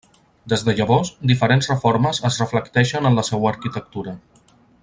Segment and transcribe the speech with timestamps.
[0.53, 4.19] Des de llavors, diferents reformes es reflecteixen en la seua arquitectura.